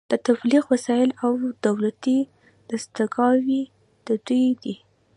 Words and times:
د 0.11 0.13
تبلیغ 0.27 0.63
وسایل 0.73 1.11
او 1.23 1.31
دولتي 1.67 2.17
دستګاوې 2.69 3.61
د 4.07 4.09
دوی 4.27 4.47
دي 4.63 4.75